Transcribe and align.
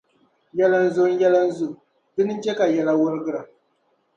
Yɛli 0.57 0.77
n 0.83 0.87
zo 0.95 1.03
yɛli 1.19 1.39
n 1.47 1.49
zo 1.57 1.67
dini 2.15 2.33
n-chɛ 2.35 2.51
ka 2.57 2.65
yɛla 2.75 2.93
wuligira. 2.99 3.41